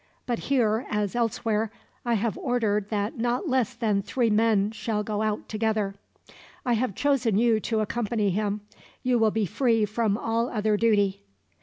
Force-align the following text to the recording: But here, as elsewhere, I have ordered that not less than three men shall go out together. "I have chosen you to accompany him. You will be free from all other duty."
But 0.25 0.39
here, 0.49 0.87
as 0.89 1.15
elsewhere, 1.15 1.69
I 2.03 2.15
have 2.15 2.35
ordered 2.39 2.89
that 2.89 3.19
not 3.19 3.47
less 3.47 3.75
than 3.75 4.01
three 4.01 4.31
men 4.31 4.71
shall 4.71 5.03
go 5.03 5.21
out 5.21 5.47
together. 5.47 5.93
"I 6.65 6.73
have 6.73 6.95
chosen 6.95 7.37
you 7.37 7.59
to 7.59 7.81
accompany 7.81 8.31
him. 8.31 8.61
You 9.03 9.19
will 9.19 9.29
be 9.29 9.45
free 9.45 9.85
from 9.85 10.17
all 10.17 10.49
other 10.49 10.75
duty." 10.75 11.21